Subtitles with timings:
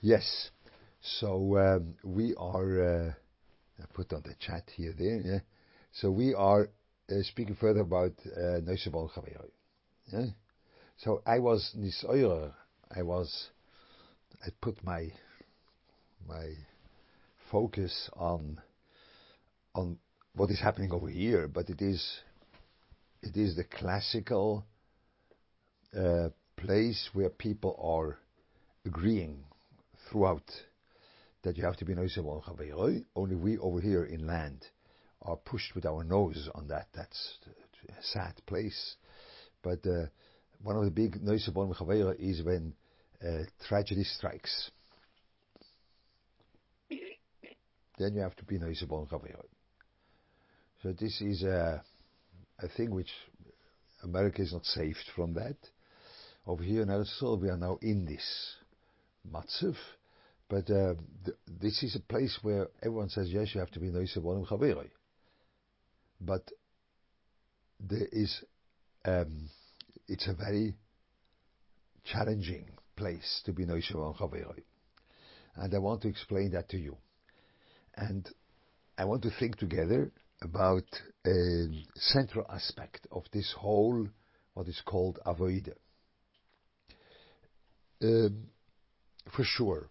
[0.00, 0.50] Yes.
[1.02, 2.82] So um, we are.
[2.82, 3.12] Uh,
[3.82, 5.20] I put on the chat here there.
[5.20, 5.38] Yeah.
[5.92, 6.70] So we are
[7.10, 9.10] uh, speaking further about uh, Neusebon
[10.12, 10.26] Yeah.
[10.98, 12.52] So I was nisoyer.
[12.94, 13.48] I was.
[14.44, 15.12] I put my
[16.26, 16.54] my
[17.50, 18.58] focus on
[19.74, 19.98] on
[20.34, 22.20] what is happening over here, but it is
[23.22, 24.64] it is the classical
[25.94, 28.18] uh, place where people are
[28.86, 29.44] agreeing
[30.10, 30.50] throughout
[31.42, 31.94] that you have to be
[33.14, 34.66] Only we over here in land
[35.22, 36.88] are pushed with our nose on that.
[36.94, 37.38] That's
[37.88, 38.96] a sad place.
[39.62, 40.06] But uh,
[40.62, 41.50] one of the big noisy
[42.18, 42.74] is when
[43.22, 44.70] uh, tragedy strikes.
[47.98, 48.86] Then you have to be noisy
[50.82, 51.82] So this is a,
[52.58, 53.10] a thing which
[54.02, 55.56] America is not saved from that.
[56.46, 58.54] Over here in Eretz we are now in this
[59.30, 59.76] matziv,
[60.50, 63.86] but uh, th- this is a place where everyone says, yes, you have to be
[63.86, 64.90] Noise Bonim Chaveroi.
[66.20, 66.42] But
[67.78, 68.44] there is,
[69.04, 69.48] um,
[70.08, 70.74] it's a very
[72.04, 74.64] challenging place to be Noise Bonim Chaveroi.
[75.54, 76.96] And I want to explain that to you.
[77.96, 78.28] And
[78.98, 80.10] I want to think together
[80.42, 80.84] about
[81.24, 84.08] a central aspect of this whole,
[84.54, 85.74] what is called avoida.
[88.02, 88.46] Um,
[89.36, 89.90] for sure,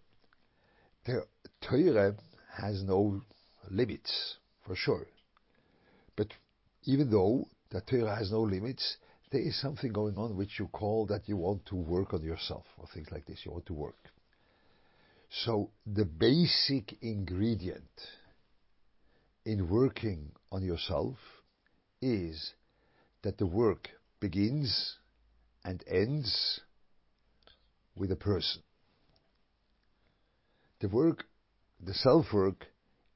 [1.10, 2.14] the Torah
[2.56, 3.22] has no
[3.70, 5.06] limits, for sure.
[6.16, 6.28] But
[6.84, 8.96] even though the Torah has no limits,
[9.30, 12.64] there is something going on which you call that you want to work on yourself,
[12.78, 13.40] or things like this.
[13.44, 14.10] You want to work.
[15.44, 17.84] So the basic ingredient
[19.44, 21.16] in working on yourself
[22.02, 22.54] is
[23.22, 24.96] that the work begins
[25.64, 26.60] and ends
[27.94, 28.62] with a person.
[30.80, 31.24] The work,
[31.78, 32.66] the self work,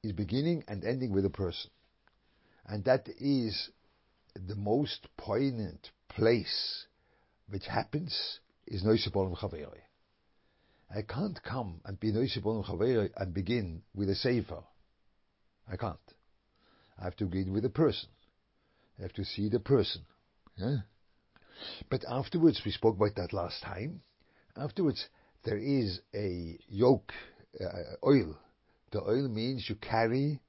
[0.03, 1.71] is beginning and ending with a person.
[2.67, 3.69] And that is
[4.35, 6.85] the most poignant place
[7.49, 9.81] which happens is Noisebolim Chaveri.
[10.95, 14.63] I can't come and be Noisebolim Chaveri and begin with a Sefer.
[15.71, 15.97] I can't.
[16.99, 18.09] I have to begin with a person.
[18.99, 20.05] I have to see the person.
[20.57, 20.77] Yeah?
[21.89, 24.01] But afterwards, we spoke about that last time.
[24.55, 25.07] Afterwards,
[25.43, 27.11] there is a yoke
[28.03, 28.37] oil.
[28.91, 30.39] The oil means you carry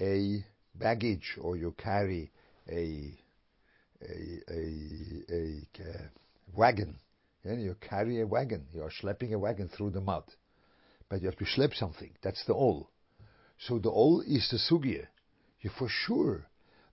[0.00, 0.44] a
[0.74, 2.30] baggage or you carry
[2.68, 3.14] a
[4.02, 6.02] a a, a uh,
[6.54, 6.96] wagon.
[7.44, 8.66] Yeah, you carry a wagon.
[8.72, 10.24] You are schlepping a wagon through the mud,
[11.08, 12.10] but you have to schlep something.
[12.22, 12.90] That's the ol.
[13.58, 15.06] So the ol is the sugya.
[15.60, 16.46] You for sure.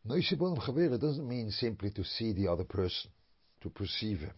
[0.07, 3.11] Noisibon chavera doesn't mean simply to see the other person,
[3.61, 4.33] to perceive him.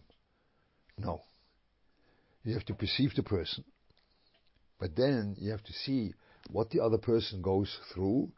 [0.98, 1.22] No.
[2.44, 3.64] You have to perceive the person.
[4.78, 6.14] But then you have to see
[6.50, 8.30] what the other person goes through.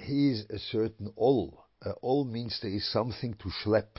[0.00, 1.64] He is a certain all.
[1.84, 3.98] Uh, all means there is something to schlep.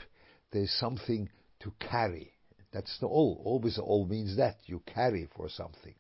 [0.52, 1.30] There is something
[1.62, 2.34] to carry.
[2.72, 3.42] That's the all.
[3.46, 4.58] Always all means that.
[4.66, 5.96] You carry for something.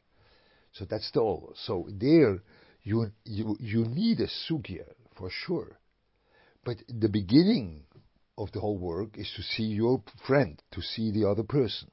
[0.73, 1.53] So that's the all.
[1.55, 2.41] So there
[2.83, 4.85] you, you, you need a sugya
[5.17, 5.79] for sure.
[6.65, 7.83] But the beginning
[8.37, 11.91] of the whole work is to see your friend, to see the other person.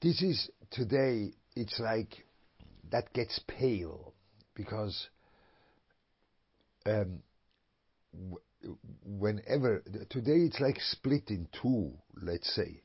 [0.00, 2.24] This is today it's like
[2.92, 4.14] that gets pale
[4.54, 5.08] because
[6.86, 7.18] um,
[9.04, 11.92] whenever today it's like split in two,
[12.22, 12.80] let's say.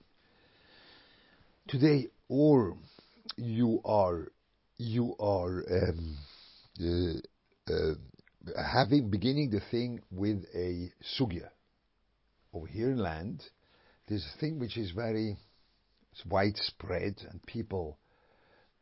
[1.67, 2.75] Today, or
[3.37, 4.31] you are
[4.77, 6.17] you are um,
[6.81, 7.93] uh, uh,
[8.73, 11.49] having beginning the thing with a sugya.
[12.53, 13.43] Over here in land,
[14.07, 15.37] there's a thing which is very
[16.27, 17.97] widespread, and people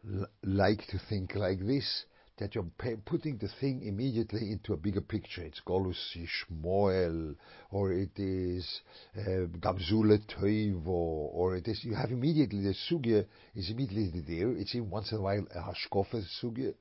[0.06, 2.06] l- like to think like this,
[2.38, 2.66] that you're
[3.06, 5.44] putting the thing immediately into a bigger picture.
[5.44, 7.36] It's Golus Ishmael,
[7.70, 8.82] or it is
[9.16, 13.26] uh, Gamzule Toivo, or it is, you have immediately, the Sugya
[13.56, 14.52] is immediately there.
[14.54, 16.74] It's in once in a while a Hashkofe Sugya.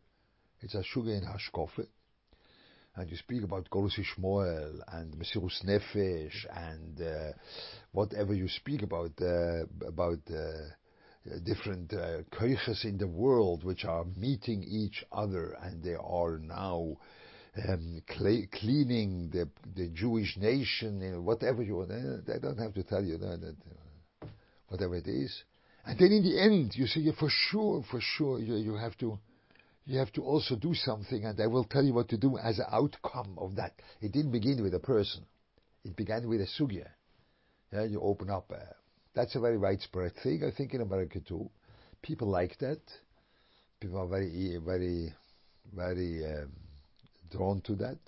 [0.63, 1.87] It's a Sugya in Hashkofe.
[2.97, 7.33] And you speak about Golus Ishmael and Mesirus Nefesh and uh,
[7.93, 10.80] whatever you speak about, uh, about uh, uh,
[11.45, 12.19] different uh,
[12.85, 16.97] in the world which are meeting each other and they are now
[17.69, 21.91] um, cleaning the, the Jewish nation, you know, whatever you want.
[21.93, 23.57] I don't have to tell you that, that
[24.23, 24.27] uh,
[24.69, 25.43] whatever it is.
[25.85, 29.19] And then in the end, you see, for sure, for sure, you, you have to,
[29.87, 32.59] you have to also do something, and I will tell you what to do as
[32.59, 33.73] an outcome of that.
[34.01, 35.25] It didn't begin with a person;
[35.85, 36.87] it began with a sugya.
[37.73, 38.75] Yeah, you open up a,
[39.15, 41.51] that's a very widespread thing, I think, in America too.
[42.03, 42.81] People like that.
[43.81, 45.13] people are very, very,
[45.75, 46.53] very um,
[47.31, 47.99] drawn to that.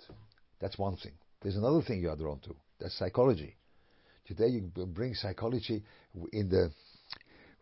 [0.61, 1.13] That's one thing.
[1.43, 2.55] There's another thing you are drawn to.
[2.79, 3.57] That's psychology.
[4.27, 5.83] Today you bring psychology
[6.33, 6.71] in the,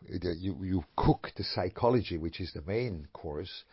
[0.07, 3.63] the you, you cook the psychology, which is the main course,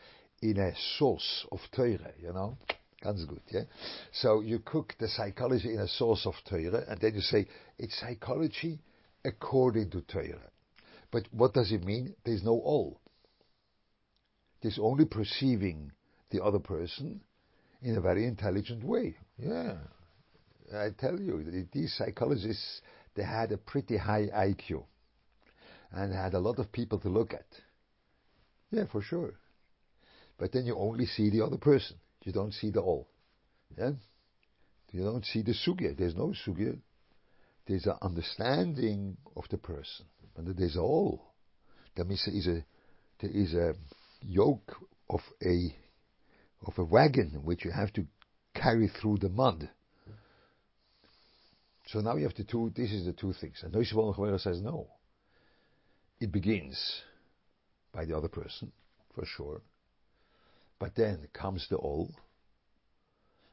[0.41, 2.57] in a sauce of Teure, you know.
[3.03, 3.63] Ganz gut, yeah?
[4.13, 7.47] So you cook the psychology in a sauce of Teure, and then you say,
[7.79, 8.81] it's psychology
[9.29, 10.51] according to Teure.
[11.11, 12.15] But what does it mean?
[12.25, 13.01] There's no all.
[14.63, 15.93] There's only perceiving
[16.31, 17.21] the other person
[17.83, 19.17] in a very intelligent way.
[19.39, 19.77] Yeah.
[20.75, 22.83] I tell you, these psychologists,
[23.15, 24.85] they had a pretty high IQ
[25.93, 27.47] and had a lot of people to look at.
[28.71, 29.35] Yeah, for sure.
[30.37, 31.97] But then you only see the other person.
[32.23, 33.09] You don't see the all.
[33.79, 33.93] Yeah?
[34.91, 35.97] You don't see the sugya.
[35.97, 36.79] There's no sugya.
[37.69, 40.07] There's an understanding of the person.
[40.37, 41.35] And there's all.
[41.95, 42.65] There is a,
[43.21, 43.75] there is a
[44.23, 44.75] yoke
[45.11, 45.77] of a
[46.67, 48.07] of a wagon which you have to
[48.55, 49.69] carry through the mud.
[51.89, 53.61] So now you have the two, this is the two things.
[53.63, 54.89] And Noishe Wollenchweiler says no.
[56.21, 57.03] It begins
[57.93, 58.73] by the other person,
[59.15, 59.63] for sure.
[60.79, 62.11] But then comes the all.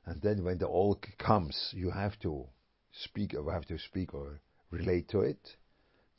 [0.06, 2.48] And then when the all comes, you have to
[3.04, 4.40] speak or have to speak or
[4.72, 5.56] relate to it.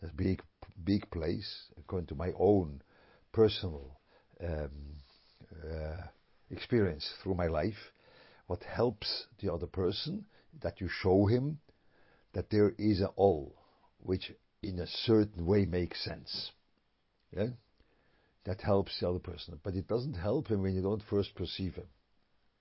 [0.01, 0.43] That's big,
[0.85, 2.83] big place, according to my own
[3.33, 3.99] personal
[4.43, 4.71] um,
[5.65, 6.03] uh,
[6.51, 7.93] experience through my life.
[8.47, 10.27] What helps the other person,
[10.63, 11.59] that you show him
[12.33, 13.55] that there is a all,
[13.99, 14.33] which
[14.63, 16.53] in a certain way makes sense.
[17.35, 17.49] Yeah?
[18.45, 19.59] That helps the other person.
[19.63, 21.89] But it doesn't help him when you don't first perceive him.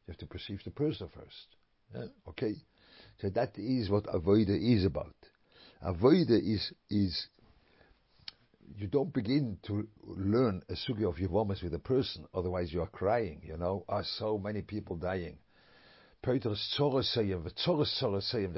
[0.08, 1.48] You have to perceive the person first.
[1.94, 2.06] Yeah?
[2.30, 2.56] Okay?
[3.22, 5.16] So that is what avoida is about.
[5.86, 7.28] Avoida is, is
[8.78, 12.88] you don't begin to learn a sugi of Yevomas with a person, otherwise you are
[12.88, 13.86] crying, you know.
[13.88, 15.38] Are so many people dying.
[16.24, 16.44] That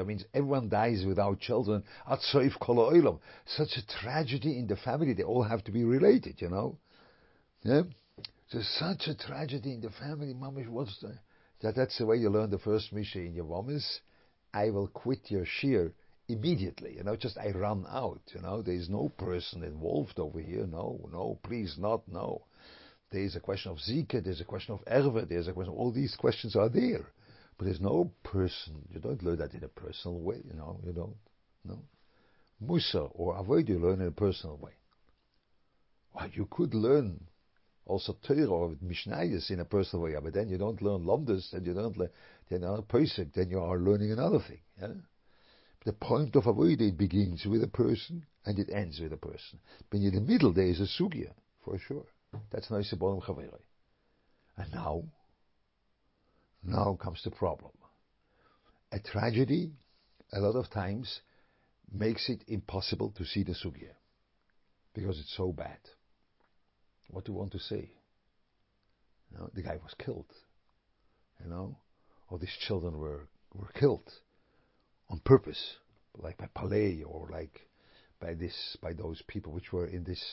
[0.07, 1.83] means everyone dies without children.
[2.07, 6.77] Such a tragedy in the family, they all have to be related, you know.
[7.63, 7.81] Yeah?
[8.51, 10.33] There's such a tragedy in the family.
[10.33, 11.19] Mamish, what's the,
[11.61, 11.75] that?
[11.75, 13.99] That's the way you learn the first Mishna in your Yevomis.
[14.57, 15.93] I will quit your shear
[16.27, 16.95] immediately.
[16.97, 18.21] You know, just I run out.
[18.33, 20.65] You know, there is no person involved over here.
[20.65, 22.07] No, no, please not.
[22.07, 22.45] No.
[23.11, 24.23] There is a question of Zika.
[24.23, 25.29] There's a question of Erwe.
[25.29, 25.73] There's a question.
[25.73, 27.05] All these questions are there.
[27.57, 30.91] But there's no person, you don't learn that in a personal way, you know, you
[30.91, 31.15] don't,
[31.65, 31.79] no.
[32.63, 34.73] Mussar or avoid you learn in a personal way.
[36.13, 37.19] Well, you could learn
[37.87, 41.65] also Torah or Mishnayos in a personal way, but then you don't learn Lomdas and
[41.65, 42.09] you don't learn,
[42.49, 44.59] then another person, then you are learning another thing.
[44.79, 44.89] Yeah?
[45.85, 49.59] The point of avoid it begins with a person and it ends with a person.
[49.89, 51.31] But in the middle there is a sugya,
[51.63, 52.05] for sure.
[52.51, 53.23] That's nice about
[54.57, 55.03] And now,
[56.63, 57.71] now comes the problem.
[58.91, 59.71] A tragedy,
[60.33, 61.21] a lot of times,
[61.91, 63.93] makes it impossible to see the sugya
[64.93, 65.79] because it's so bad.
[67.07, 67.91] What do you want to say?
[69.31, 70.31] You know, the guy was killed.
[71.43, 71.77] You know,
[72.29, 74.11] or these children were were killed
[75.09, 75.77] on purpose,
[76.15, 77.61] like by Palais or like
[78.19, 80.23] by this by those people which were in this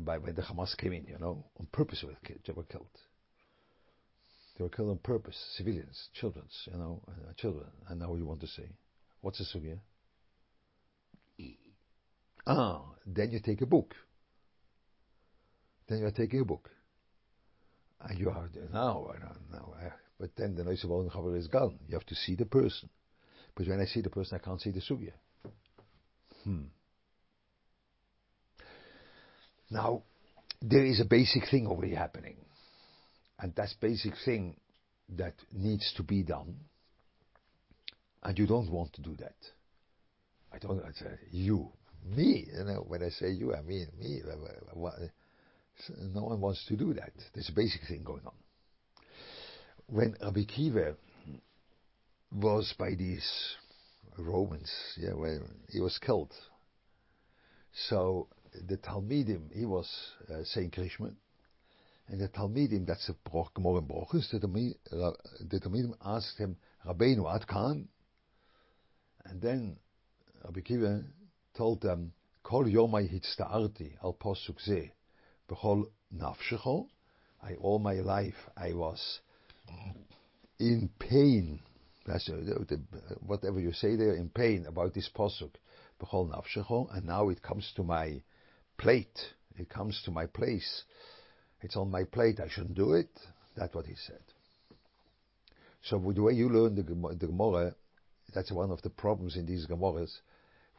[0.00, 1.06] by when the Hamas came in.
[1.06, 2.88] You know, on purpose they were killed.
[4.56, 7.66] They were killed on purpose, civilians, children, you know, uh, children.
[7.88, 8.70] And now you want to say,
[9.20, 9.78] what's the sugya?
[12.46, 13.94] Ah, then you take a book.
[15.88, 16.70] Then you are taking a book.
[18.00, 19.74] And you are now, I don't know,
[20.18, 21.78] but then the noise of Oldenhaber is gone.
[21.88, 22.88] You have to see the person.
[23.54, 25.12] But when I see the person, I can't see the sugya.
[26.44, 26.64] Hmm.
[29.70, 30.02] Now,
[30.62, 32.36] there is a basic thing already happening.
[33.38, 34.56] And that's basic thing
[35.16, 36.56] that needs to be done.
[38.22, 39.36] And you don't want to do that.
[40.52, 41.70] I don't I say you,
[42.04, 42.46] me.
[42.56, 44.20] You know, when I say you, I mean me.
[46.14, 47.12] No one wants to do that.
[47.34, 48.32] There's a basic thing going on.
[49.86, 50.96] When Rabbi Akiva
[52.32, 53.28] was by these
[54.18, 56.32] Romans, yeah, when he was killed.
[57.88, 58.28] So
[58.68, 59.88] the Talmidim, he was
[60.30, 61.14] uh, saying Krishma,
[62.08, 66.56] and the Talmidim, that's broch, Gemara in Brochus, the, the Talmidim asked him,
[66.86, 67.88] Rabbeinu Ad Khan?
[69.24, 69.76] And then
[70.44, 71.04] Rabbi Akiva
[71.56, 74.92] told them, Kol yomai hitzta'arti al posuk ze,
[75.48, 75.84] b'chol
[76.14, 76.86] nafshecho.
[77.42, 79.20] I, all my life I was
[80.58, 81.60] in pain.
[82.06, 82.30] That's
[83.26, 85.50] whatever you say there, in pain about this posuk,
[86.00, 88.22] b'chol nafshecho, and now it comes to my
[88.78, 89.18] plate.
[89.58, 90.84] It comes to my place
[91.62, 92.40] It's on my plate.
[92.40, 93.10] I shouldn't do it.
[93.56, 94.22] That's what he said.
[95.82, 97.74] So the way you learn the, the Gemara,
[98.34, 100.10] that's one of the problems in these Gemaras.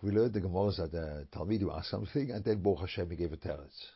[0.02, 3.38] We learn the Gemaras that the Talmidim asked something, and then Baruch Hashem gave a
[3.38, 3.88] teretz.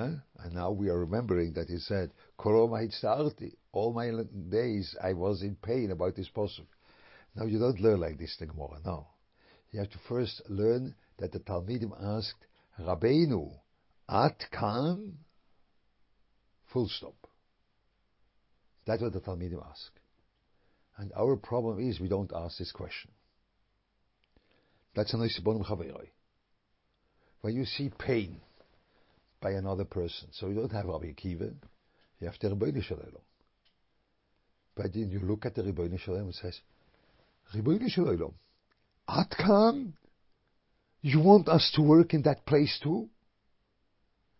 [0.00, 0.16] Huh?
[0.38, 3.52] And now we are remembering that he said, Koroma hitzarti.
[3.72, 4.10] All my
[4.48, 6.68] days I was in pain about this possible.
[7.36, 9.08] Now you don't learn like this the Gemara, no.
[9.72, 12.46] You have to first learn that the Talmidim asked,
[12.80, 13.52] Rabbeinu,
[14.08, 15.18] at kan,
[16.72, 17.14] full stop.
[18.86, 19.92] That's what the Talmidim ask.
[20.96, 23.10] And our problem is we don't ask this question.
[24.94, 26.08] That's a nice chaveroi.
[27.42, 28.40] When you see pain
[29.40, 31.52] by another person, so you don't have Rabbi Akiva,
[32.20, 33.06] you have the Rebbeinu Shalom.
[34.76, 36.60] But then you look at the Rebbeinu Shalom and says,
[37.54, 38.34] Rebbeinu Shalom,
[39.08, 39.92] Atkan,
[41.02, 43.08] you want us to work in that place too?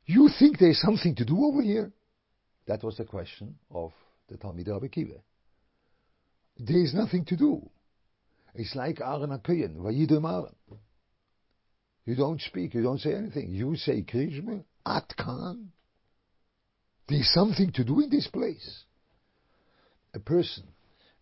[0.05, 1.93] You think there's something to do over here?
[2.67, 3.93] That was the question of
[4.29, 5.21] the Talmid Rabbi Akiva.
[6.59, 7.69] There is nothing to do.
[8.55, 10.55] It's like Aaron HaKoyen, Vayidem Aaron.
[12.05, 13.51] You don't speak, you don't say anything.
[13.51, 15.69] You say Krishma, Atkan.
[17.09, 18.85] There's something to do in this place.
[20.15, 20.65] A person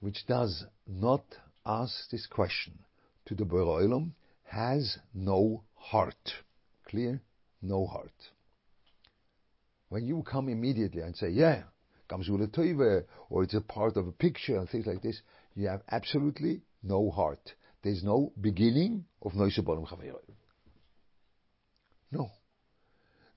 [0.01, 1.25] which does not
[1.65, 2.79] ask this question
[3.27, 4.13] to the Boroilam
[4.45, 6.33] has no heart.
[6.89, 7.21] Clear?
[7.61, 8.13] No heart.
[9.89, 11.65] When you come immediately and say, yeah,
[12.09, 15.21] Gamzula Toive, or it's a part of a picture and things like this,
[15.55, 17.53] you have absolutely no heart.
[17.83, 19.87] There's no beginning of Noise Bonim
[22.11, 22.31] No.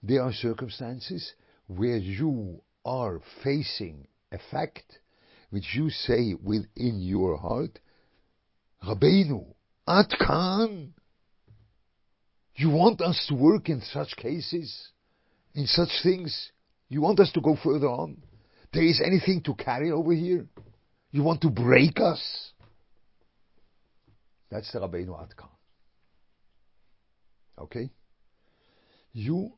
[0.04, 1.34] There are circumstances
[1.68, 5.00] where you are facing a fact
[5.52, 7.78] which you say within your heart,
[8.84, 9.46] Rabbeinu,
[9.88, 10.92] Atkan,
[12.56, 14.90] you want us to work in such cases,
[15.54, 16.52] in such things?
[16.90, 18.24] You want us to go further on?
[18.74, 20.46] There is anything to carry over here?
[21.12, 22.52] You want to break us?
[24.50, 25.50] That's the Rabbeinu Atkan.
[27.60, 27.90] Okay?
[29.14, 29.52] You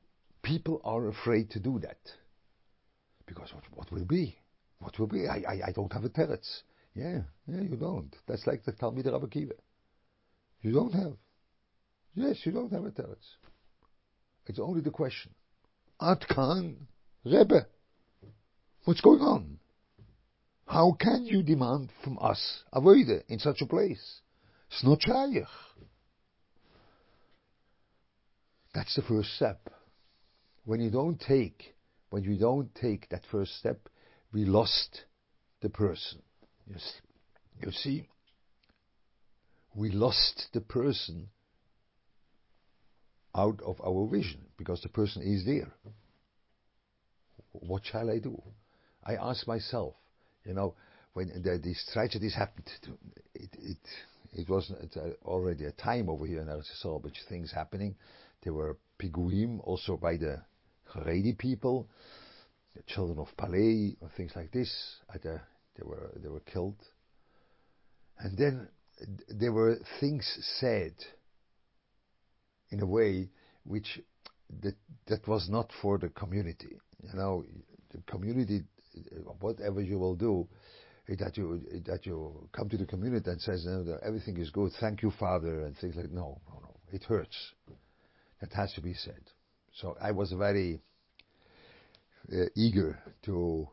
[0.44, 1.98] people are afraid to do that.
[3.26, 4.38] Because what, what will be?
[4.80, 5.28] What will be?
[5.28, 6.62] I, I, I don't have a teretz.
[6.94, 8.14] Yeah, yeah, you don't.
[8.28, 9.54] That's like the Talmid Rabbi Akiva.
[10.62, 11.14] You don't have.
[12.14, 13.38] Yes, you don't have a teretz.
[14.46, 15.32] It's only the question.
[16.02, 16.76] Atkan
[17.26, 17.66] Rebbe.
[18.84, 19.60] What's going on?
[20.68, 24.22] How can you demand from us avoida in such a place?
[24.70, 25.00] It's not.
[28.74, 29.70] That's the first step.
[30.66, 31.76] When you don't take,
[32.10, 33.90] when you don't take that first step,
[34.32, 35.02] we lost
[35.62, 36.22] the person.
[36.68, 38.08] You see, you see
[39.76, 41.30] we lost the person
[43.36, 45.72] out of our vision because the person is there.
[47.52, 48.42] What shall I do?
[49.04, 49.96] I ask myself,
[50.46, 50.76] you know,
[51.14, 52.70] when the, these tragedies happened,
[53.34, 53.78] it, it,
[54.34, 57.96] it was uh, already a time over here in Eretz Yisrael, which things happening.
[58.44, 60.42] There were piguim also by the
[60.94, 61.88] Haredi people,
[62.76, 64.72] the children of Palei, or things like this.
[65.10, 65.42] Uh, the,
[65.78, 66.78] they were they were killed,
[68.20, 68.68] and then
[69.30, 70.26] there were things
[70.60, 70.94] said
[72.70, 73.30] in a way
[73.64, 74.00] which
[74.62, 74.76] that
[75.08, 76.78] that was not for the community.
[77.02, 77.44] You know,
[77.92, 78.64] the community
[78.96, 80.48] uh, whatever you will do,
[81.10, 84.50] eh, that you eh, that you come to the community and says no, everything is
[84.50, 87.54] good, thank you, Father, and things like no, no, no, it hurts.
[88.42, 89.22] That has to be said.
[89.74, 90.82] So I was very
[92.32, 93.70] uh, eager to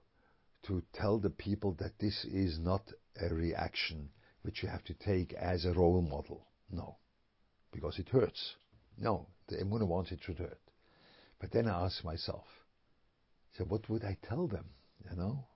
[0.63, 2.83] to tell the people that this is not
[3.21, 4.11] a reaction
[4.43, 6.47] which you have to take as a role model.
[6.71, 6.97] No,
[7.73, 8.57] because it hurts.
[8.99, 10.61] No, the Emunah wants it to hurt.
[11.39, 12.45] But then I ask myself,
[13.57, 14.67] so what would I tell them?
[15.11, 15.47] You know?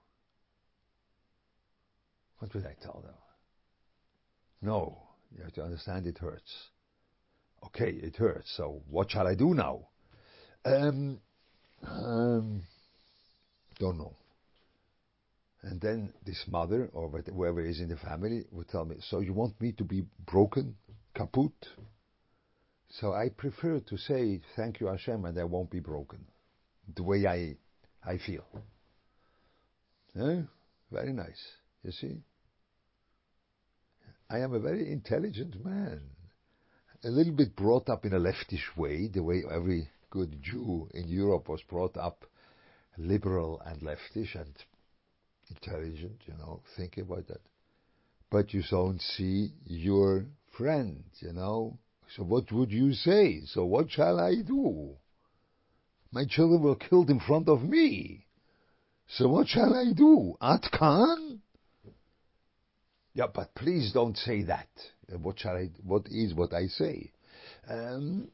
[2.39, 3.15] What would I tell them?
[4.63, 4.99] No,
[5.37, 6.71] you have to understand it hurts.
[7.67, 8.53] Okay, it hurts.
[8.57, 9.89] So what shall I do now?
[10.65, 11.21] Um,
[11.87, 12.63] um,
[13.79, 14.15] don't know.
[15.63, 19.33] And then this mother or whoever is in the family would tell me, "So you
[19.33, 20.77] want me to be broken,
[21.15, 21.53] kaput?"
[22.89, 26.27] So I prefer to say, "Thank you, Hashem," and I won't be broken,
[26.95, 27.57] the way I
[28.03, 28.45] I feel.
[30.17, 30.43] Eh?
[30.91, 31.43] Very nice.
[31.83, 32.23] You see?
[34.31, 36.01] I am a very intelligent man.
[37.03, 41.09] A little bit brought up in a leftish way, the way every good Jew in
[41.09, 42.25] Europe was brought up
[42.97, 44.55] liberal and leftish and
[45.51, 47.41] intelligent, you know, think about that.
[48.31, 51.79] But you don't see your friend, you know.
[52.17, 53.41] So what would you say?
[53.47, 54.93] So what shall I do?
[56.13, 58.27] My children were killed in front of me.
[59.09, 60.37] So what shall I do?
[60.41, 61.41] Atkan?
[63.15, 64.69] Yeah, but please don't say that.
[65.21, 65.71] What shall I?
[65.83, 67.13] What is what I say?
[67.69, 68.31] Um,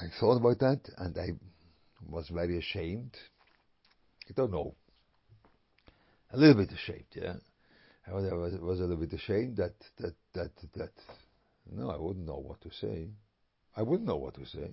[0.00, 1.30] I thought about that, and I
[2.08, 3.16] was very ashamed.
[4.28, 4.76] I don't know.
[6.32, 7.34] A little bit ashamed, yeah.
[8.06, 10.92] I was, I was, was a little bit ashamed that that that that.
[11.70, 13.08] No, I wouldn't know what to say.
[13.76, 14.72] I wouldn't know what to say.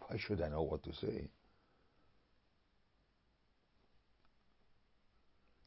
[0.00, 1.28] Why should I know what to say?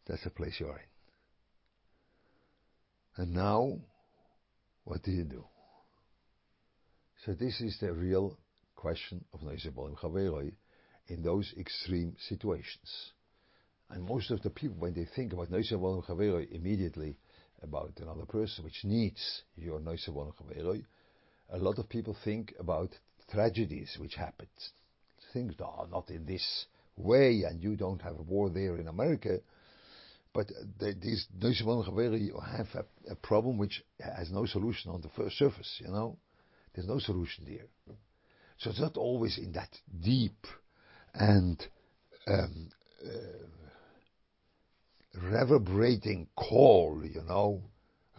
[0.05, 0.79] That's the place you're
[3.17, 3.24] in.
[3.24, 3.79] And now,
[4.84, 5.43] what do you do?
[7.25, 8.38] So this is the real
[8.82, 10.52] question of Neisebolim Chaveroi
[11.08, 13.12] in those extreme situations.
[13.92, 17.16] And most of the people, when they think about Neisebolim Chaveroi, immediately
[17.62, 20.84] about another person which needs your Neisebolim Chaveroi,
[21.52, 22.90] a lot of people think about
[23.32, 24.50] tragedies which happened.
[25.32, 26.66] Things, oh, not in this
[26.98, 29.38] way, and you don't have a war there in America.
[30.34, 30.48] But
[30.80, 31.84] the, these Neusebon
[32.58, 36.18] have a, a, problem which has no solution on the first surface, you know.
[36.74, 37.96] There's no solution there.
[38.62, 40.46] So it's not always in that deep
[41.15, 41.60] and
[42.27, 42.70] um,
[43.03, 43.48] uh,
[45.20, 47.63] reverberating call, you know.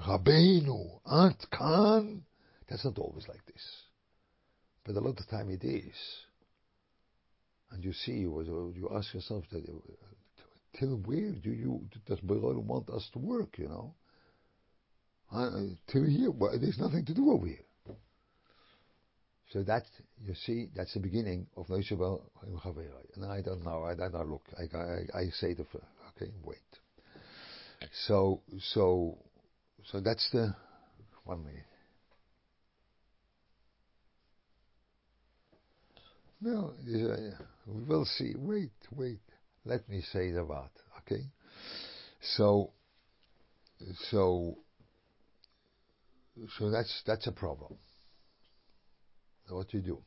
[0.04, 2.24] Rabbeinu, Ant Khan.
[2.68, 3.64] That's not always like this.
[4.84, 5.94] But a lot of time it is.
[7.70, 9.64] And you see, you, ask yourself that
[10.78, 13.58] till where do you does Berolim want us to work?
[13.58, 13.94] You know,
[15.32, 15.50] uh,
[15.86, 17.64] till here, well, there's nothing to do over here.
[19.52, 19.84] So that
[20.24, 22.20] you see, that's the beginning of Neushabel
[23.16, 23.84] And I don't know.
[23.84, 24.24] I don't know.
[24.24, 25.66] Look, I, I, I say the
[26.16, 26.32] okay.
[26.42, 26.58] Wait.
[28.06, 28.40] So
[28.72, 29.18] so
[29.84, 30.54] so that's the
[31.24, 31.64] one minute.
[36.40, 37.16] No, uh,
[37.66, 38.34] we will see.
[38.36, 39.20] Wait, wait.
[39.64, 41.22] Let me say the word, okay?
[42.36, 42.72] So,
[44.10, 44.58] so,
[46.58, 47.76] so that's that's a problem.
[49.52, 49.98] What you do,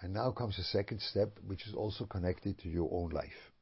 [0.00, 3.52] and now comes the second step, which is also connected to your own life.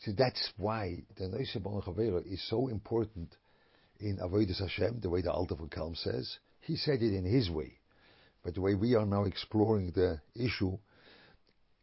[0.00, 3.34] See, that's why the Neusebon Chavera is so important
[4.00, 6.38] in Avodas Hashem, the way the Alter von Kelm says.
[6.60, 7.72] He said it in his way,
[8.44, 10.78] but the way we are now exploring the issue,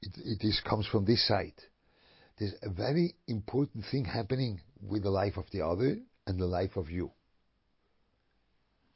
[0.02, 1.54] it, it is, comes from this side
[2.38, 6.76] there's a very important thing happening with the life of the other and the life
[6.76, 7.12] of you.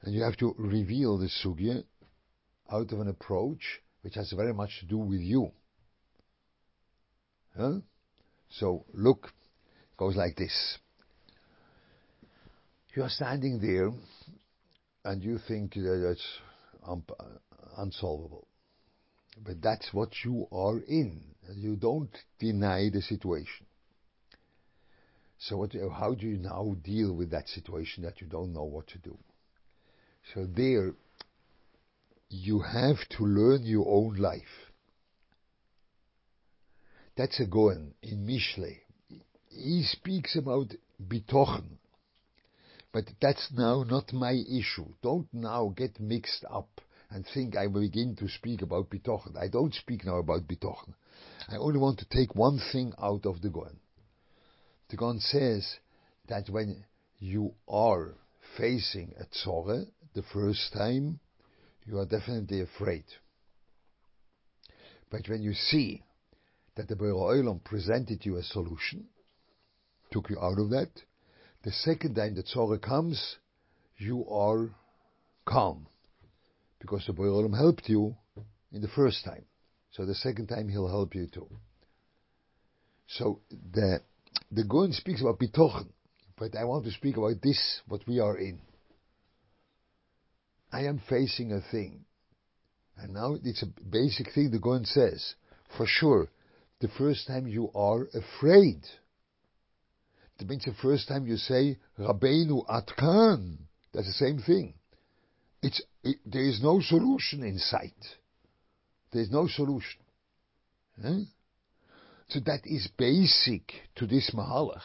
[0.01, 1.83] And you have to reveal the sugya
[2.71, 5.51] out of an approach which has very much to do with you.
[7.57, 7.79] Huh?
[8.49, 10.77] So look, it goes like this.
[12.95, 13.91] You are standing there
[15.05, 16.27] and you think that it's
[16.87, 17.03] un-
[17.77, 18.47] unsolvable.
[19.45, 21.21] But that's what you are in.
[21.55, 23.65] You don't deny the situation.
[25.39, 28.87] So what, how do you now deal with that situation that you don't know what
[28.87, 29.17] to do?
[30.33, 30.93] So there,
[32.29, 34.71] you have to learn your own life.
[37.17, 38.77] That's a Goen in Mishle.
[39.49, 40.73] He speaks about
[41.05, 41.77] bitochen.
[42.91, 44.93] But that's now not my issue.
[45.01, 49.37] Don't now get mixed up and think I begin to speak about bitochen.
[49.37, 50.93] I don't speak now about bitochen.
[51.47, 53.79] I only want to take one thing out of the Gon.
[54.89, 55.77] The Gon says
[56.27, 56.85] that when
[57.19, 58.15] you are
[58.57, 61.19] facing a tzore the first time,
[61.89, 63.03] you are definitely afraid.
[65.09, 66.03] But when you see
[66.75, 69.07] that the Be'er Olam presented you a solution,
[70.11, 70.91] took you out of that,
[71.63, 73.37] the second time the tzore comes,
[73.97, 74.69] you are
[75.45, 75.87] calm.
[76.79, 78.15] Because the Be'er Olam helped you
[78.71, 79.45] in the first time.
[79.91, 81.49] So the second time he'll help you too.
[83.07, 84.01] So the
[84.51, 85.87] the Goen speaks about bitochen,
[86.37, 88.61] but I want to speak about this, what we are in.
[90.71, 92.05] I am facing a thing.
[92.97, 95.35] And now it's a basic thing the Goen says.
[95.77, 96.29] For sure,
[96.79, 98.81] the first time you are afraid.
[100.37, 103.57] That means the first time you say, Rabbeinu Atkan.
[103.93, 104.73] That's the same thing.
[105.61, 107.93] It's, it, there is no solution in sight.
[109.11, 109.99] There's no solution.
[112.29, 114.83] So that is basic to this Mahalach.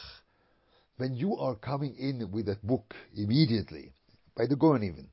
[0.96, 3.92] When you are coming in with that book immediately,
[4.36, 5.08] by the Goan even,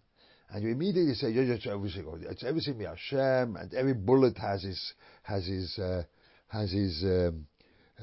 [0.52, 4.64] and you immediately say, yeah, it's everything, it's everything with Hashem, and every bullet has
[4.64, 6.04] his, has his, uh,
[6.48, 7.48] has his um,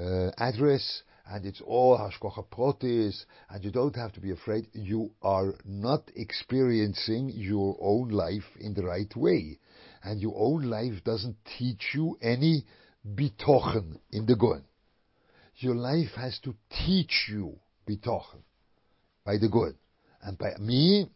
[0.00, 4.68] uh, address, and it's all Hashgocha Protis, and you don't have to be afraid.
[4.72, 9.58] You are not experiencing your own life in the right way
[10.02, 12.64] and your own life doesn't teach you any
[13.14, 14.64] bitochen in the Goen.
[15.56, 16.54] Your life has to
[16.86, 17.58] teach you
[17.88, 18.42] bitochen
[19.24, 19.74] by the Goen.
[20.22, 21.10] And by me,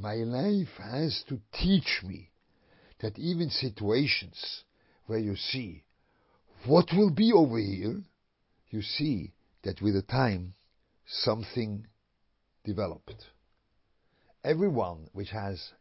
[0.00, 2.30] my life has to teach me
[3.00, 4.64] that even situations
[5.06, 5.82] where you see
[6.66, 8.02] what will be over here,
[8.70, 9.32] you see
[9.62, 10.54] that with the time
[11.06, 11.86] something
[12.64, 13.24] developed.
[14.44, 15.72] Everyone which has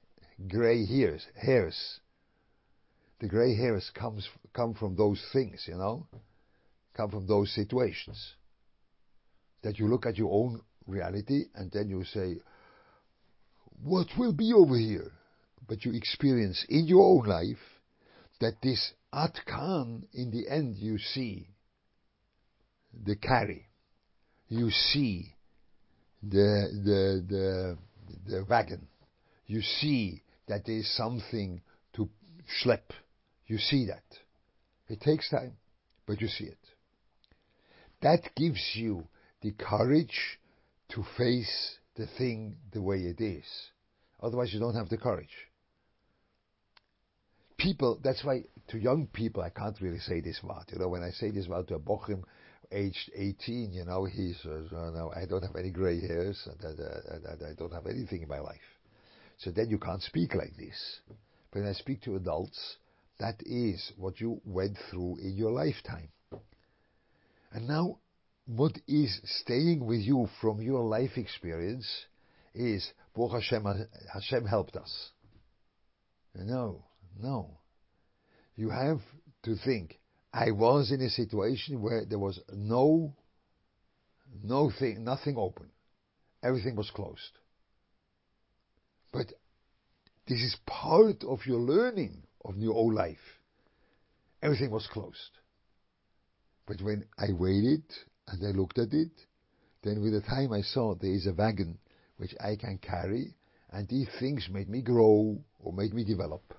[0.48, 2.00] gray hairs, hairs,
[3.20, 6.08] the gray hairs comes come from those things, you know,
[6.96, 8.34] come from those situations.
[9.64, 12.38] That you look at your own reality and then you say,
[13.84, 15.12] what will be over here?
[15.68, 17.58] But you experience in your own life
[18.40, 21.48] that this Atkan, in the end, you see
[23.06, 23.68] the carry,
[24.48, 25.34] you see
[26.22, 27.78] the the the
[28.26, 28.88] the wagon,
[29.46, 31.62] you see that there is something
[31.94, 32.10] to
[32.62, 32.92] schlep.
[33.48, 34.04] You see that.
[34.90, 35.54] It takes time,
[36.06, 36.58] but you see it.
[38.02, 39.08] That gives you
[39.42, 40.40] the courage
[40.90, 43.46] to face the thing the way it is.
[44.22, 45.36] Otherwise, you don't have the courage.
[47.58, 50.66] People, that's why to young people, I can't really say this word.
[50.72, 52.22] You know, when I say this word to a bochur
[52.72, 56.80] aged 18, you know, he says, oh, no, I don't have any gray hairs, and,
[56.80, 58.58] uh, uh, and I don't have anything in my life.
[59.38, 61.00] So then you can't speak like this.
[61.52, 62.78] But when I speak to adults,
[63.20, 66.10] that is what you went through in your lifetime.
[67.52, 68.00] And now,
[68.48, 71.88] what is staying with you from your life experience
[72.56, 73.66] is, Baruch Hashem,
[74.14, 75.10] Hashem helped us.
[76.34, 76.86] No,
[77.20, 77.60] no.
[78.56, 79.02] You have
[79.44, 80.00] to think,
[80.34, 83.14] I was in a situation where there was no,
[84.44, 85.70] no thing, nothing open.
[86.42, 87.40] Everything was closed.
[89.12, 89.28] But
[90.28, 93.18] this is part of your learning of your old life.
[94.42, 95.38] Everything was closed.
[96.66, 97.84] But when I waited
[98.28, 99.12] and I looked at it,
[99.84, 101.78] then with the time I saw there is a wagon
[102.18, 103.36] which I can carry,
[103.72, 106.54] and these things made me grow or made me develop.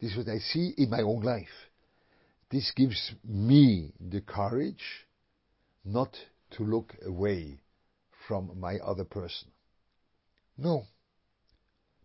[0.00, 1.70] This is what I see in my own life.
[2.50, 5.06] This gives me the courage
[5.84, 6.16] not
[6.52, 7.60] to look away
[8.26, 9.48] from my other person.
[10.56, 10.84] No.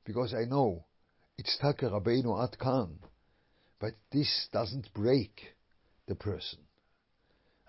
[0.06, 0.86] Because I know
[1.38, 3.00] it's Taka Rabbeinu At Kan.
[3.80, 5.56] But this doesn't break
[6.08, 6.60] the person.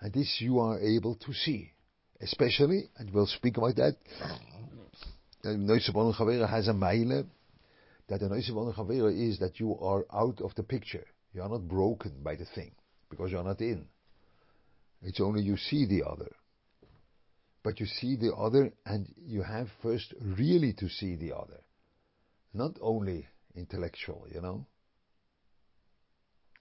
[0.05, 1.71] And this you are able to see.
[2.21, 3.95] Especially, and we'll speak about that,
[5.43, 7.23] Neusebon Chavera has a mile
[8.07, 11.07] that the Neusebon is that you are out of the picture.
[11.33, 12.73] You are not broken by the thing,
[13.09, 13.87] because you are not in.
[15.01, 16.31] It's only you see the other.
[17.63, 21.61] But you see the other, and you have first really to see the other.
[22.53, 24.67] Not only intellectual, you know.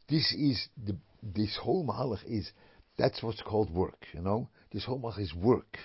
[0.08, 2.50] This is the this whole mahalach is
[2.96, 4.48] that's what's called work, you know.
[4.72, 5.78] This mahalach is work.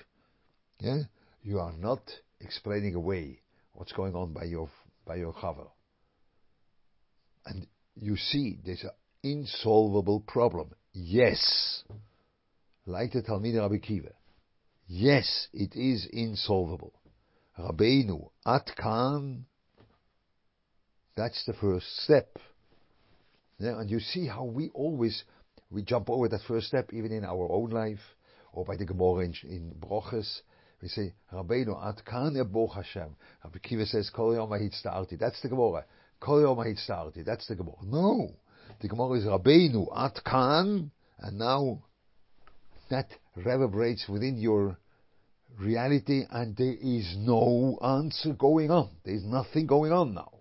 [0.79, 1.03] Yeah,
[1.43, 2.01] you are not
[2.39, 3.41] explaining away
[3.73, 4.69] what's going on by your
[5.05, 5.67] by your chaver,
[7.45, 8.91] and you see there's an
[9.23, 10.71] insolvable problem.
[10.93, 11.83] Yes,
[12.85, 14.13] like the Talmid Rabbi Akiva.
[14.87, 16.93] Yes, it is insolvable.
[17.57, 19.43] Rabbeinu Atkan
[21.19, 22.37] that's the first step.
[23.59, 25.25] Yeah, and you see how we always
[25.71, 27.99] we jump over that first step, even in our own life,
[28.53, 30.41] or by the Gemara in, in Broches.
[30.81, 33.15] We say, Rabbeinu, at kan Boch Hashem.
[33.43, 35.19] Rabbi Akiva says, Kol Yom Starti.
[35.19, 35.85] That's the Gemara.
[36.19, 37.25] Kol Yom Starti.
[37.25, 37.75] That's the Gemara.
[37.83, 38.31] No.
[38.81, 41.83] The Gemara is Rabbeinu, at kan, and now
[42.89, 44.77] that reverberates within your
[45.57, 48.89] reality, and there is no answer going on.
[49.03, 50.31] There is nothing going on now.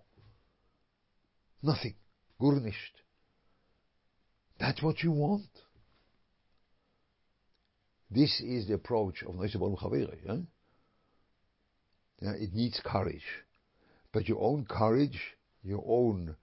[1.61, 1.95] Nothing.
[2.41, 2.73] Gurnisht.
[4.59, 5.47] That's what you want.
[8.11, 10.17] This is the approach of Noise Chavere.
[10.25, 10.35] Yeah?
[12.21, 12.33] yeah?
[12.33, 13.25] It needs courage.
[14.11, 15.19] But your own courage,
[15.63, 16.35] your own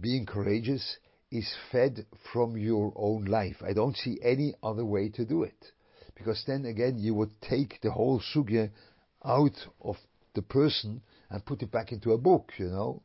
[0.00, 0.98] being courageous,
[1.30, 3.56] is fed from your own life.
[3.66, 5.72] I don't see any other way to do it.
[6.14, 8.70] Because then again, you would take the whole sugya
[9.24, 9.96] out of
[10.34, 13.02] the person and put it back into a book, you know.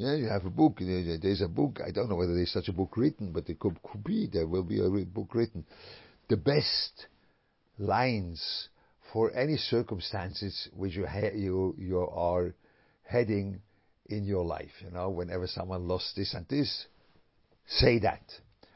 [0.00, 0.78] Yeah, you have a book.
[0.80, 1.78] There's a book.
[1.86, 4.30] I don't know whether there's such a book written, but it could, could be.
[4.32, 5.66] There will be a book written.
[6.30, 7.06] The best
[7.78, 8.70] lines
[9.12, 12.54] for any circumstances which you ha- you you are
[13.02, 13.60] heading
[14.06, 14.70] in your life.
[14.82, 16.86] You know, whenever someone lost this and this,
[17.68, 18.22] say that.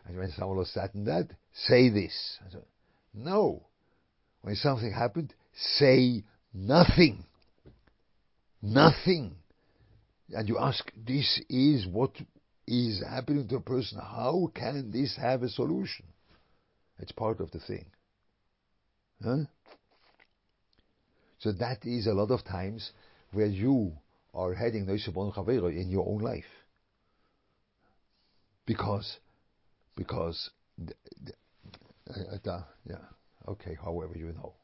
[0.04, 2.38] And when someone lost that and that, say this.
[3.14, 3.62] No.
[4.42, 7.24] When something happened, say nothing.
[8.60, 9.36] Nothing
[10.30, 12.12] and you ask, this is what
[12.66, 16.06] is happening to a person, how can this have a solution?
[16.98, 17.86] It's part of the thing.
[19.22, 19.44] Huh?
[21.38, 22.92] So that is a lot of times
[23.32, 23.92] where you
[24.32, 26.44] are heading in your own life.
[28.66, 29.18] Because,
[29.94, 30.50] because,
[32.88, 32.96] yeah,
[33.46, 34.54] okay, however you know.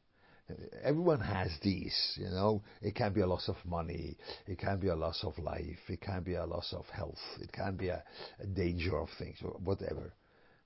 [0.83, 2.63] Everyone has these, you know.
[2.83, 6.01] It can be a loss of money, it can be a loss of life, it
[6.01, 8.03] can be a loss of health, it can be a,
[8.41, 10.13] a danger of things, or whatever.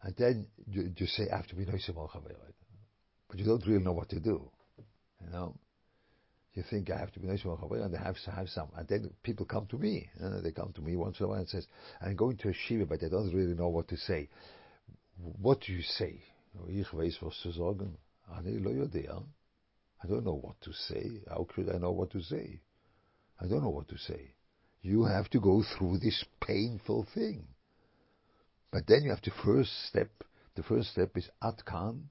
[0.03, 1.89] And then you, you say, I have to be nice
[3.29, 4.51] but you don't really know what to do,
[5.25, 5.57] you know
[6.55, 8.69] you think I have to be nice to and they have to have some.
[8.77, 10.09] And then people come to me.
[10.23, 11.67] Uh, they come to me once in a while and says,
[12.01, 14.29] I'm going to a shiva, but I don't really know what to say.
[15.41, 16.23] What do you say?
[16.69, 17.99] Ich weiß, was zu sagen.
[20.05, 21.23] I don't know what to say.
[21.29, 22.61] How could I know what to say?
[23.41, 24.35] I don't know what to say.
[24.83, 27.47] You have to go through this painful thing.
[28.71, 30.11] But then you have to first step.
[30.57, 32.03] The first step is atkan.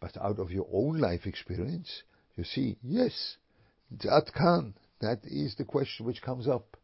[0.00, 2.02] But out of your own life experience,
[2.36, 3.36] you see, yes,
[3.90, 4.74] that can.
[5.00, 6.76] That is the question which comes up.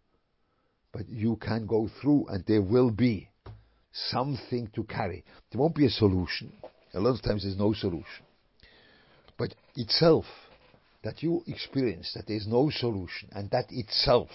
[0.92, 3.28] But you can go through and there will be
[3.92, 5.24] something to carry.
[5.52, 6.52] There won't be a solution.
[6.94, 8.24] A lot of times there's no solution.
[9.38, 10.26] But itself,
[11.04, 14.30] that you experience that there's no solution and that itself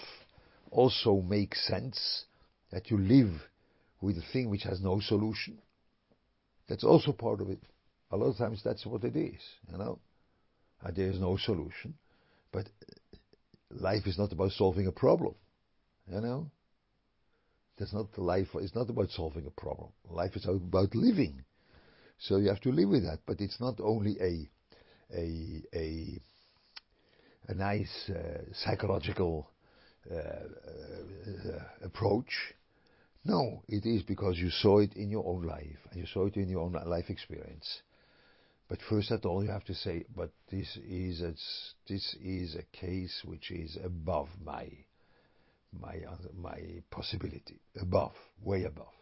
[0.70, 2.24] also makes sense,
[2.72, 3.30] that you live
[4.00, 5.58] with a thing which has no solution,
[6.68, 7.60] that's also part of it.
[8.10, 9.40] A lot of times that's what it is,
[9.70, 9.98] you know.
[10.82, 11.94] And there is no solution.
[12.50, 12.68] But
[13.70, 15.34] life is not about solving a problem,
[16.10, 16.50] you know.
[17.78, 18.48] That's not the life.
[18.54, 19.90] It's not about solving a problem.
[20.08, 21.44] Life is about living.
[22.18, 23.20] So you have to live with that.
[23.26, 24.48] But it's not only a
[25.12, 26.20] a a
[27.48, 29.50] a nice uh, psychological
[30.10, 32.54] uh, uh, approach.
[33.24, 36.36] No, it is because you saw it in your own life and you saw it
[36.36, 37.80] in your own life experience.
[38.68, 41.34] But first of all, you have to say, but this is a,
[41.88, 44.68] this is a case which is above my
[45.80, 45.96] my
[46.36, 48.12] my possibility, above,
[48.42, 48.92] way above.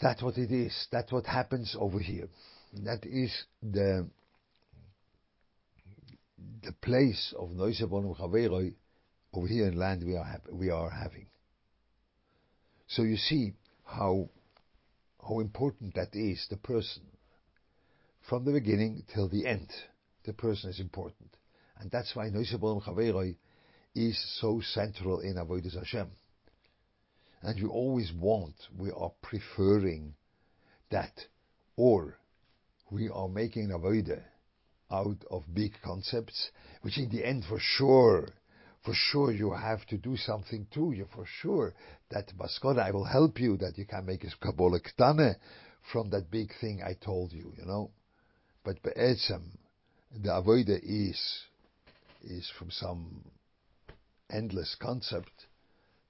[0.00, 0.86] That's what it is.
[0.90, 2.28] That's what happens over here.
[2.72, 4.08] That is the
[6.62, 8.74] the place of Noise Chaveroi
[9.32, 11.26] over here in land we are we are having.
[12.86, 13.54] So you see
[13.84, 14.28] how
[15.26, 17.02] how important that is, the person.
[18.28, 19.70] From the beginning till the end,
[20.24, 21.36] the person is important.
[21.78, 23.36] And that's why Noisabon Chaveroi
[23.94, 26.08] is so central in Avodah Hashem.
[27.42, 30.14] And you always want, we are preferring
[30.90, 31.26] that,
[31.76, 32.19] or
[32.90, 34.22] we are making Avodah
[34.90, 36.50] out of big concepts,
[36.82, 38.28] which in the end for sure
[38.84, 40.92] for sure you have to do something too.
[40.92, 41.74] You for sure
[42.10, 45.36] that Baskoda, I will help you that you can make a Kabbalah Ktane
[45.92, 47.90] from that big thing I told you, you know.
[48.64, 49.42] But Be'etzem,
[50.12, 51.42] the Avoida is,
[52.22, 53.24] is from some
[54.30, 55.46] endless concept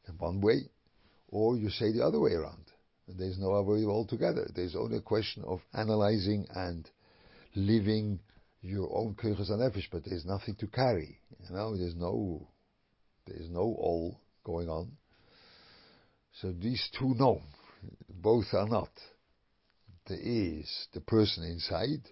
[0.08, 0.68] in one way,
[1.28, 2.69] or you say the other way around.
[3.18, 4.50] There's no Avoida altogether.
[4.54, 6.88] There's only a question of analyzing and
[7.54, 8.20] living
[8.62, 11.18] your own kirchas and nefesh, but there's nothing to carry.
[11.48, 12.48] You know, there's no
[13.26, 14.92] there is no all going on.
[16.40, 17.42] So these two know,
[18.08, 18.90] both are not.
[20.06, 22.08] There is the person inside,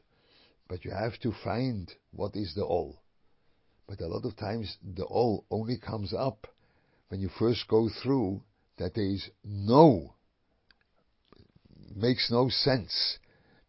[0.69, 3.01] but you have to find what is the all.
[3.89, 6.47] But a lot of times the all only comes up
[7.09, 8.43] when you first go through
[8.77, 10.15] that there is no,
[11.97, 13.19] makes no sense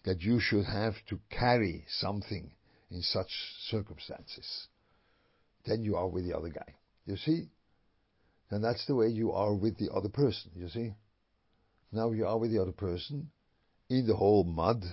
[0.04, 2.52] that you should have to carry something
[2.92, 3.30] in such
[3.70, 4.68] circumstances.
[5.66, 6.76] Then you are with the other guy.
[7.06, 7.50] You see?
[8.50, 10.94] And that's the way you are with the other person, you see?
[11.92, 13.30] Now you are with the other person
[13.90, 14.84] in the whole mud,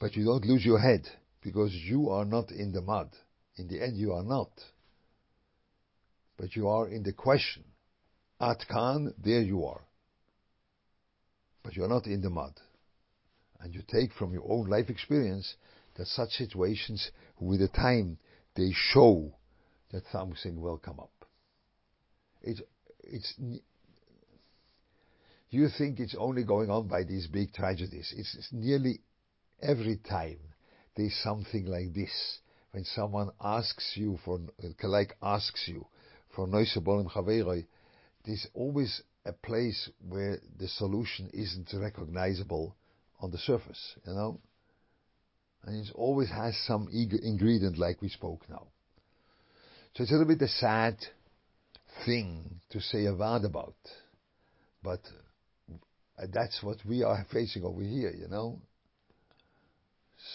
[0.00, 1.08] but you don't lose your head
[1.42, 3.10] because you are not in the mud.
[3.56, 4.50] In the end, you are not.
[6.36, 7.64] But you are in the question.
[8.40, 9.80] At Khan, there you are.
[11.66, 12.52] But you are not in the mud.
[13.58, 15.56] And you take from your own life experience
[15.96, 18.18] that such situations, with the time,
[18.54, 19.34] they show
[19.90, 21.24] that something will come up.
[22.40, 22.60] It's,
[23.02, 23.34] it's,
[25.50, 28.14] you think it's only going on by these big tragedies.
[28.16, 29.00] It's, it's nearly
[29.60, 30.38] every time
[30.94, 32.38] there's something like this.
[32.70, 34.38] When someone asks you for,
[34.84, 35.84] like asks you
[36.36, 37.66] for Noisabolim Chaveroi,
[38.24, 42.76] there's always a place where the solution isn't recognizable
[43.20, 44.40] on the surface, you know?
[45.64, 48.68] And it always has some ingredient like we spoke now.
[49.94, 50.96] So it's a little bit a sad
[52.04, 53.74] thing to say a word about.
[54.82, 55.00] But
[56.32, 58.60] that's what we are facing over here, you know.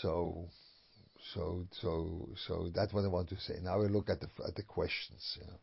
[0.01, 0.49] So,
[1.33, 3.55] so, so, so that's what I want to say.
[3.61, 5.37] Now we look at the at the questions.
[5.39, 5.59] You know.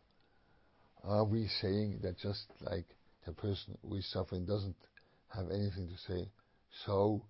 [1.05, 2.87] Are we saying that just like
[3.29, 4.77] a person who is suffering doesn't
[5.29, 6.29] have anything to say,
[6.87, 7.23] so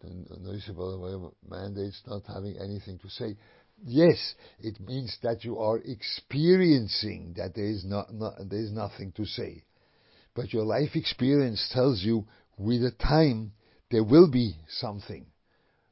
[0.00, 0.08] the
[0.38, 3.36] Nose BeOl mandates not having anything to say?
[3.84, 9.12] Yes, it means that you are experiencing that there is not, not there is nothing
[9.12, 9.64] to say.
[10.34, 13.52] But your life experience tells you with the time
[13.90, 15.26] there will be something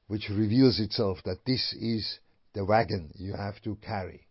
[0.07, 2.19] which reveals itself that this is
[2.55, 4.27] the wagon you have to carry.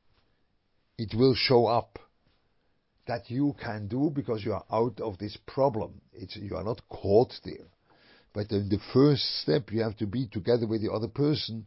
[0.97, 1.99] It will show up
[3.07, 6.01] that you can do because you are out of this problem.
[6.13, 7.67] It's, you are not caught there.
[8.33, 11.65] But in the first step, you have to be together with the other person.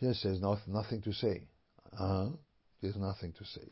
[0.00, 1.46] Yes, there's not, nothing to say.
[1.92, 2.30] Uh-huh.
[2.80, 3.68] There's nothing to say.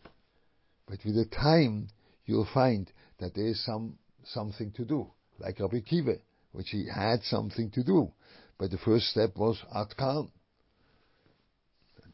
[0.87, 1.89] But with the time,
[2.27, 6.19] you'll find that there is some something to do, like Rabbi Akiva,
[6.53, 8.13] which he had something to do.
[8.59, 10.31] But the first step was Atkan.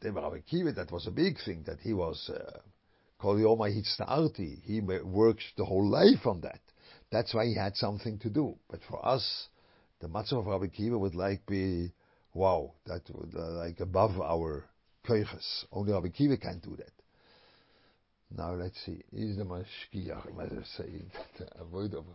[0.01, 2.31] Rabbi Akiva, that was a big thing, that he was
[3.19, 4.61] Kol Yoma Hitzarti.
[4.63, 6.61] He worked the whole life on that.
[7.11, 8.55] That's why he had something to do.
[8.69, 9.47] But for us,
[9.99, 11.91] the matzah of Rabbi Akiva would like be,
[12.33, 14.65] wow, that would uh, like above our
[15.05, 15.65] koiches.
[15.71, 16.91] Only Rabbi Akiva can do that.
[18.35, 19.01] Now let's see.
[19.11, 21.03] Is the Mashgiach, must say,
[21.59, 22.05] avoid of.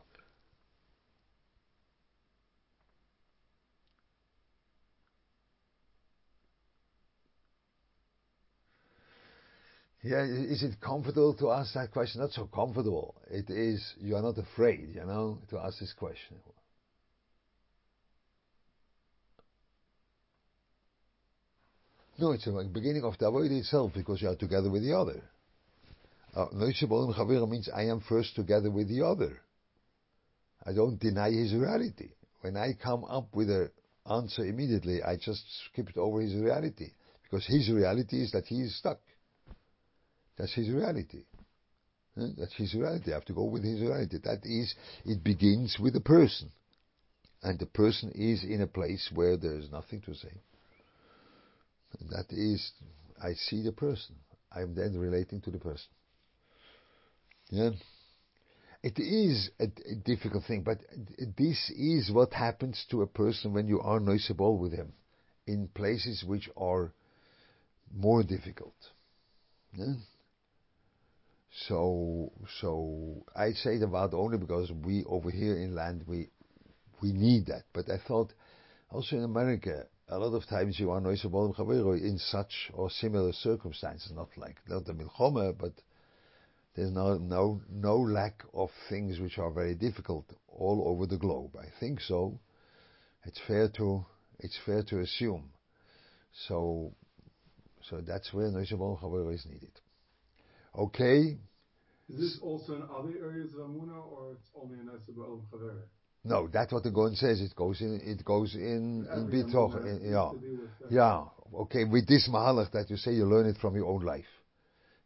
[10.05, 12.21] Yeah, is it comfortable to ask that question?
[12.21, 13.15] Not so comfortable.
[13.31, 16.37] It is, you are not afraid, you know, to ask this question.
[22.19, 25.23] No, it's the beginning of the avoid itself because you are together with the other.
[26.37, 26.47] Uh,
[27.47, 29.41] means I am first together with the other.
[30.67, 32.11] I don't deny his reality.
[32.43, 33.71] When I come up with an
[34.11, 36.91] answer immediately, I just skipped over his reality.
[37.23, 38.99] Because his reality is that he is stuck.
[40.37, 41.25] That's his reality.
[42.17, 42.29] Eh?
[42.39, 43.11] That's his reality.
[43.11, 44.19] I have to go with his reality.
[44.23, 46.51] That is, it begins with a person.
[47.43, 50.33] And the person is in a place where there is nothing to say.
[52.11, 52.73] That is,
[53.23, 54.17] I see the person.
[54.51, 55.89] I am then relating to the person.
[57.51, 57.71] Yeah.
[58.83, 60.79] It is a, a, difficult thing, but
[61.39, 64.93] this is what happens to a person when you are noticeable with him
[65.47, 66.93] in places which are
[67.95, 68.75] more difficult.
[69.75, 69.95] Yeah?
[71.69, 76.29] So, so I say the word only because we over here in land we
[77.01, 77.65] we need that.
[77.73, 78.33] But I thought
[78.91, 81.55] also in America a lot of times you are noticeable
[81.95, 85.73] in such or similar circumstances, not like not the milchoma, but
[86.75, 91.57] there's no, no, no lack of things which are very difficult all over the globe.
[91.57, 92.41] I think so.
[93.25, 94.05] It's fair to,
[94.41, 95.51] it's fair to assume.
[96.49, 96.93] So,
[97.89, 99.71] so that's where Chavera is needed.
[100.77, 101.37] Okay.
[102.09, 105.83] Is this also in other areas of Amuna, or it's only in Neushabon Chavera?
[106.25, 107.41] No, that's what the Goen says.
[107.41, 108.01] It goes in.
[108.03, 109.07] It goes in.
[109.15, 109.75] in Bitoch.
[110.03, 110.31] Yeah.
[110.91, 111.25] Yeah.
[111.55, 111.85] Okay.
[111.85, 114.25] With this mahalach that you say, you learn it from your own life.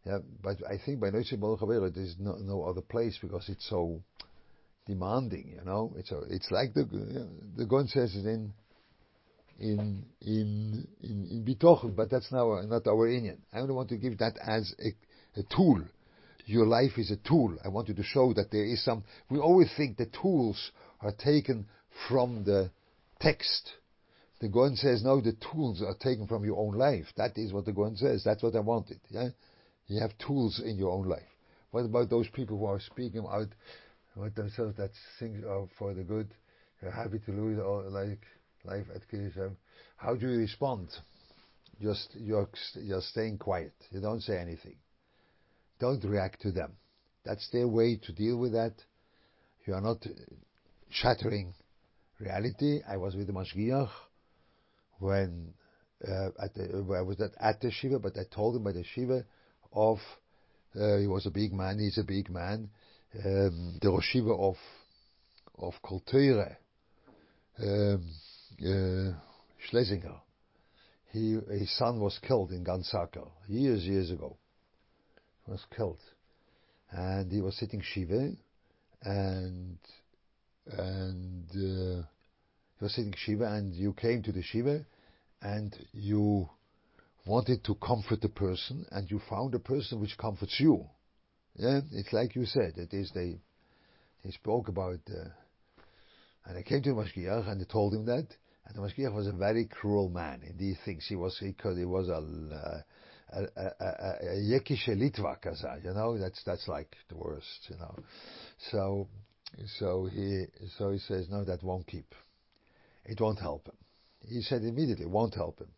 [0.07, 4.03] Yeah, but I think by Noche Bolchavera there's no, no other place because it's so
[4.87, 5.93] demanding, you know.
[5.99, 6.85] It's a, it's like the
[7.57, 8.53] the Goen says it in
[9.59, 13.43] in in in in Bitochen, but that's now uh, not our Indian.
[13.53, 14.95] I only want to give that as a,
[15.39, 15.83] a tool.
[16.47, 17.57] Your life is a tool.
[17.65, 19.05] I want you to show that there is some.
[19.31, 21.67] We always think the tools are taken
[22.09, 22.71] from the
[23.21, 23.73] text.
[24.41, 27.07] The Goen says no, the tools are taken from your own life.
[27.17, 28.23] That is what the Goen says.
[28.25, 29.01] That's what I wanted.
[29.11, 29.29] Yeah.
[29.89, 31.23] You have tools in your own life.
[31.71, 33.49] What about those people who are speaking out
[34.17, 36.29] about themselves that things are for the good?
[36.81, 38.21] You're happy to lose all like
[38.65, 39.57] life at Kiddush Hashem.
[39.97, 40.89] How do you respond?
[41.83, 43.73] Just you're you're staying quiet.
[43.91, 44.77] You don't say anything.
[45.81, 46.73] Don't react to them.
[47.25, 48.75] That's their way to deal with that.
[49.67, 50.05] You are not
[50.91, 51.55] shattering
[52.19, 52.81] reality.
[52.89, 53.91] I was with the Mashgiach
[54.99, 55.53] when
[56.03, 59.25] uh, the, I was at, at the Shiva, but I told him by the Shiva
[59.73, 59.99] of,
[60.75, 62.71] uh, he was a big man, he's a big man,
[63.25, 64.57] um, the Rosh of,
[65.59, 66.57] of Kol Torah,
[67.61, 68.11] um,
[68.61, 69.13] uh,
[69.69, 70.17] Schlesinger.
[71.13, 74.37] He, his son was killed in Gansacker years, years ago.
[75.49, 76.01] Was killed.
[76.91, 78.33] And he was sitting Shiva,
[79.03, 79.79] and,
[80.67, 82.07] and, uh,
[82.79, 84.85] he was sitting Shiva, and you came to the Shiva,
[85.41, 86.49] and you
[87.29, 90.87] wanted to comfort the person and you found a person which comforts you.
[91.57, 92.75] Yeah, it's like you said.
[92.77, 93.39] It is they,
[94.25, 95.29] they spoke about, uh,
[96.47, 98.27] and I came to the Mashgiach and I told him that,
[98.67, 101.05] and the Mashgiach was a very cruel man in these things.
[101.09, 102.15] He was he, could, he was a
[102.55, 102.81] uh,
[103.33, 106.19] a a, Yekishe Litvak, you know.
[106.19, 107.95] That's that's like the worst, you know.
[108.71, 109.09] So
[109.79, 112.15] so he so he says no, that won't keep.
[113.05, 113.77] It won't help him.
[114.29, 115.71] He said immediately, won't help him.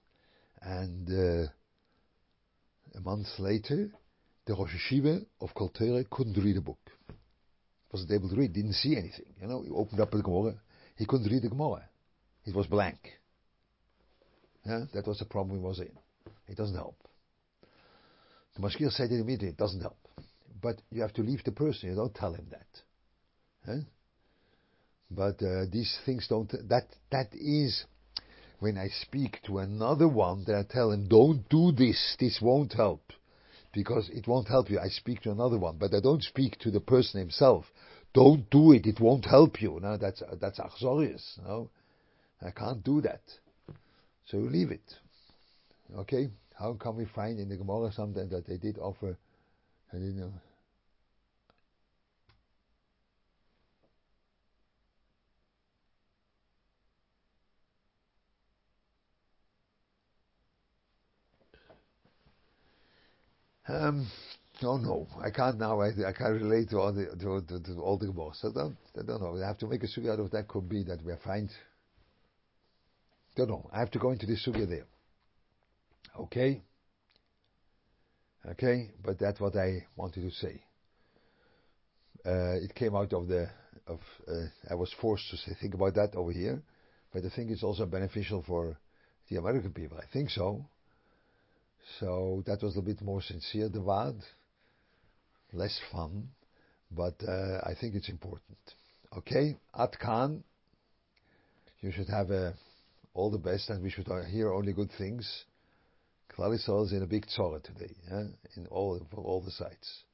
[0.63, 1.49] And uh,
[2.97, 3.91] a month later,
[4.47, 6.91] the Rosh Yeshiva of Kol Torah couldn't read a book.
[7.93, 9.35] Wasn't able to read, didn't see anything.
[9.41, 10.55] You know, he opened up the Gemara,
[10.97, 11.85] he couldn't read the Gemara.
[12.45, 12.99] It was blank.
[14.65, 15.93] Yeah, that was the problem he was in.
[16.49, 16.97] It doesn't help.
[18.61, 19.97] The Mashgiach said it immediately, it doesn't help.
[20.61, 22.67] But you have to leave the person, you don't tell him that.
[25.11, 27.85] But uh, these things don't, that, that is
[28.59, 32.75] when I speak to another one, then I tell him, don't do this, this won't
[32.75, 33.13] help.
[33.73, 34.79] Because it won't help you.
[34.79, 37.65] I speak to another one, but I don't speak to the person himself.
[38.13, 39.79] Don't do it, it won't help you.
[39.81, 41.39] No, that's, that's achzorius.
[41.45, 41.71] No?
[42.43, 43.23] I can't do that.
[44.27, 44.95] So leave it.
[45.97, 46.31] Okay?
[46.61, 49.17] How can we find in the Gemara something that they did offer,
[49.91, 50.33] I didn't know.
[63.69, 64.07] Um,
[64.63, 65.81] no, no, I can't now.
[65.81, 68.33] I, I can't relate to all the to, to, to all the Gemara.
[68.35, 69.43] So don't, I don't know.
[69.43, 70.49] I have to make a sugya out of that.
[70.49, 71.49] Could be that we find.
[73.37, 73.71] Don't know.
[73.73, 74.87] I have to go into the sugya there.
[76.19, 76.63] Okay.
[78.49, 80.63] Okay, but that's what I wanted to say.
[82.25, 83.49] Uh, it came out of the
[83.87, 84.01] of.
[84.27, 86.63] Uh, I was forced to say, think about that over here,
[87.13, 88.77] but I think it's also beneficial for
[89.29, 89.99] the American people.
[89.99, 90.65] I think so.
[91.99, 94.21] So that was a bit more sincere, the Waad.
[95.53, 96.29] Less fun,
[96.91, 98.59] but uh, I think it's important.
[99.17, 100.45] Okay, At Khan,
[101.81, 102.53] you should have uh,
[103.15, 105.45] all the best, and we should hear only good things.
[106.37, 108.25] Klal is in a big tzora today, yeah?
[108.57, 110.05] in all for all the sites.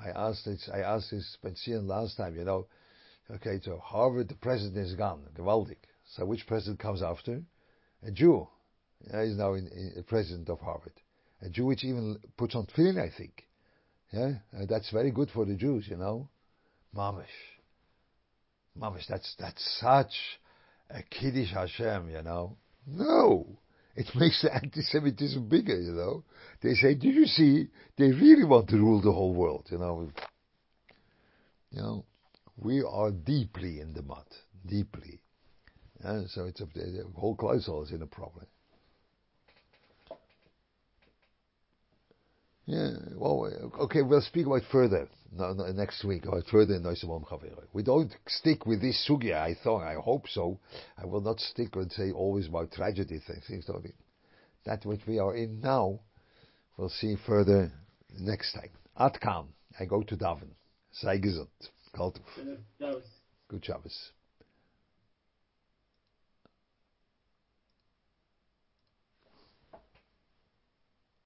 [0.00, 2.66] I asked this, I asked this Benzion last time, you know,
[3.30, 5.76] okay, so Harvard, the president is gone, gewaldig.
[6.14, 7.42] So which president comes after?
[8.02, 8.48] A Jew.
[9.06, 10.92] Yeah, he's now in, in, president of Harvard.
[11.40, 13.44] A Jew which even puts on tefillin, I think.
[14.12, 14.34] Yeah,
[14.68, 16.28] that's very good for the Jews, you know.
[16.94, 17.24] Mamish.
[18.78, 20.12] Mamish, that's, that's such
[20.90, 22.56] a Kiddush Hashem, you know.
[22.86, 23.58] No!
[23.94, 26.24] It makes the anti-Semitism bigger, you know.
[26.62, 27.68] They say, "Did you see?
[27.98, 30.10] They really want to rule the whole world." You know.
[31.70, 32.04] You know,
[32.56, 34.26] we are deeply in the mud,
[34.66, 35.22] deeply.
[36.04, 38.46] Yeah, so it's a, the whole Kleisel is in a problem.
[42.66, 47.24] Yeah, well, okay, we'll speak about further no, no, next week, about further in Noisamom
[47.26, 47.64] Chavero.
[47.72, 50.58] We don't stick with this sugya, I thought, I hope so.
[50.98, 53.68] I will not stick and say always about tragedy things.
[54.64, 56.00] That which we are in now,
[56.76, 57.72] we'll see further
[58.18, 58.70] next time.
[58.98, 59.46] Atkan,
[59.80, 60.50] I go to Davin.
[60.92, 61.48] Sei gesund.
[63.48, 64.12] Good Shabbos.